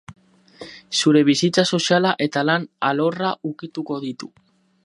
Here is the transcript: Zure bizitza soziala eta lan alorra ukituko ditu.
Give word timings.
Zure 0.99 1.21
bizitza 1.27 1.67
soziala 1.77 2.15
eta 2.29 2.45
lan 2.51 2.67
alorra 2.91 3.33
ukituko 3.53 4.03
ditu. 4.09 4.33